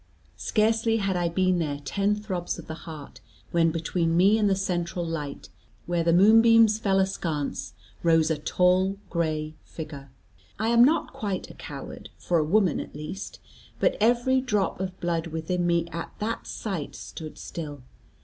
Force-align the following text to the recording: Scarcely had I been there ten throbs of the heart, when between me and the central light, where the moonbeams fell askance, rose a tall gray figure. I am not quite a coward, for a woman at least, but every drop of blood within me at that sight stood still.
Scarcely 0.37 0.97
had 0.97 1.15
I 1.15 1.29
been 1.29 1.59
there 1.59 1.79
ten 1.85 2.15
throbs 2.15 2.57
of 2.57 2.65
the 2.65 2.73
heart, 2.89 3.21
when 3.51 3.69
between 3.69 4.17
me 4.17 4.39
and 4.39 4.49
the 4.49 4.55
central 4.55 5.05
light, 5.05 5.49
where 5.85 6.03
the 6.03 6.11
moonbeams 6.11 6.79
fell 6.79 6.97
askance, 6.99 7.73
rose 8.01 8.31
a 8.31 8.39
tall 8.39 8.97
gray 9.11 9.53
figure. 9.63 10.09
I 10.57 10.69
am 10.69 10.83
not 10.83 11.13
quite 11.13 11.51
a 11.51 11.53
coward, 11.53 12.09
for 12.17 12.39
a 12.39 12.43
woman 12.43 12.79
at 12.79 12.95
least, 12.95 13.39
but 13.79 13.95
every 14.01 14.41
drop 14.41 14.79
of 14.79 14.99
blood 14.99 15.27
within 15.27 15.67
me 15.67 15.85
at 15.91 16.11
that 16.17 16.47
sight 16.47 16.95
stood 16.95 17.37
still. 17.37 17.83